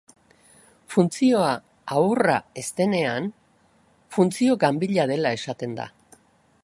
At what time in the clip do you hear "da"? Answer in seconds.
5.83-5.87